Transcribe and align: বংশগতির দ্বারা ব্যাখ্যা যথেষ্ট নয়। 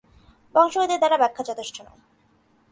বংশগতির 0.55 0.99
দ্বারা 0.99 1.17
ব্যাখ্যা 1.17 1.43
যথেষ্ট 1.43 1.75
নয়। 1.81 2.01